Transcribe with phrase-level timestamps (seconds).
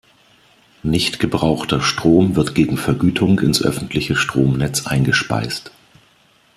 [0.81, 5.71] Nicht gebrauchter Strom wird gegen Vergütung ins öffentliche Stromnetz eingespeist.